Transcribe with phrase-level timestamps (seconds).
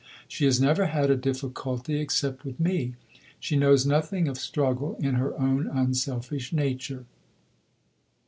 [0.27, 2.95] She has never had a difficulty except with me;
[3.39, 7.05] she knows nothing of struggle in her own unselfish nature."